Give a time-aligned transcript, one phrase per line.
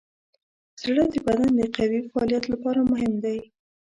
[0.81, 3.39] زړه د بدن د قوي فعالیت لپاره مهم دی.